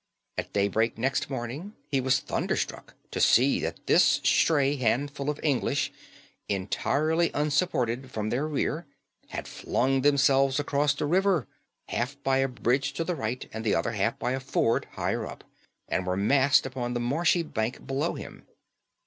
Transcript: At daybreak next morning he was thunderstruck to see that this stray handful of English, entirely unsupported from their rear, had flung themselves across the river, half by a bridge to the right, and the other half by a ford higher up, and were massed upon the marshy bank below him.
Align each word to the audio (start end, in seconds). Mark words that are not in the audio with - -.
At 0.35 0.51
daybreak 0.51 0.97
next 0.97 1.29
morning 1.29 1.75
he 1.87 2.01
was 2.01 2.17
thunderstruck 2.21 2.95
to 3.11 3.21
see 3.21 3.59
that 3.59 3.85
this 3.85 4.03
stray 4.23 4.75
handful 4.75 5.29
of 5.29 5.39
English, 5.43 5.91
entirely 6.49 7.29
unsupported 7.35 8.09
from 8.09 8.31
their 8.31 8.47
rear, 8.47 8.87
had 9.27 9.47
flung 9.47 10.01
themselves 10.01 10.59
across 10.59 10.95
the 10.95 11.05
river, 11.05 11.47
half 11.89 12.17
by 12.23 12.37
a 12.37 12.47
bridge 12.47 12.93
to 12.93 13.03
the 13.03 13.13
right, 13.15 13.47
and 13.53 13.63
the 13.63 13.75
other 13.75 13.91
half 13.91 14.17
by 14.17 14.31
a 14.31 14.39
ford 14.39 14.87
higher 14.93 15.27
up, 15.27 15.43
and 15.87 16.07
were 16.07 16.17
massed 16.17 16.65
upon 16.65 16.95
the 16.95 16.99
marshy 16.99 17.43
bank 17.43 17.85
below 17.85 18.15
him. 18.15 18.47